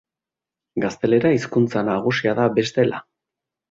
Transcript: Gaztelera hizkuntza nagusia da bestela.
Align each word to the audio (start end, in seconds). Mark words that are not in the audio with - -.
Gaztelera 0.85 1.33
hizkuntza 1.35 1.87
nagusia 1.93 2.37
da 2.43 2.51
bestela. 2.61 3.09